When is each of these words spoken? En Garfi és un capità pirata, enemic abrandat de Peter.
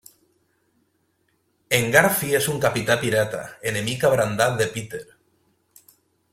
En 1.81 1.91
Garfi 1.97 2.31
és 2.39 2.49
un 2.53 2.57
capità 2.65 2.97
pirata, 3.05 3.43
enemic 3.73 4.09
abrandat 4.11 4.59
de 4.63 4.71
Peter. 4.75 5.07